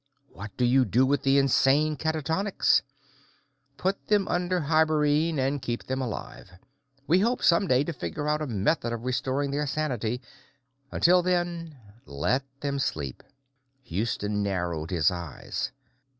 [0.33, 2.81] "What do you do with the insane catatonics?"
[3.77, 6.51] "Put them under hibernene and keep them alive.
[7.05, 10.19] We hope, someday, to figure out a method of restoring their sanity.
[10.91, 11.77] Until then,
[12.07, 13.21] let them sleep."
[13.83, 15.71] Houston narrowed his eyes.